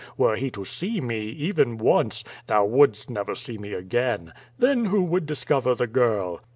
Were 0.17 0.35
he 0.35 0.49
to 0.49 0.65
see 0.65 0.99
me, 0.99 1.25
even 1.27 1.77
once, 1.77 2.23
thou 2.47 2.65
wouldst 2.65 3.11
never 3.11 3.35
see 3.35 3.59
me 3.59 3.73
again. 3.73 4.33
Then 4.57 4.85
who 4.85 5.03
would 5.03 5.27
discover 5.27 5.75
the 5.75 5.85
girl?' 5.85 6.41